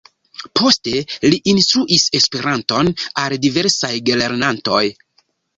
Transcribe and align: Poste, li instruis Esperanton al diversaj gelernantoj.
Poste, 0.59 0.93
li 1.33 1.39
instruis 1.53 2.07
Esperanton 2.21 2.91
al 3.25 3.39
diversaj 3.47 3.93
gelernantoj. 4.09 4.83